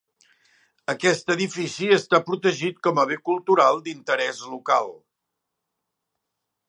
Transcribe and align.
Aquest 0.93 1.27
edifici 1.33 1.89
està 1.97 2.19
protegit 2.29 2.79
com 2.87 3.03
a 3.03 3.05
bé 3.11 3.17
cultural 3.31 3.85
d'interès 3.89 4.41
local. 4.55 4.93